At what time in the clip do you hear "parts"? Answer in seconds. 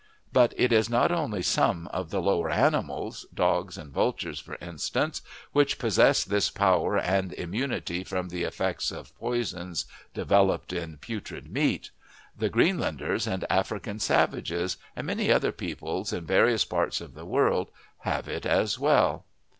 16.65-16.99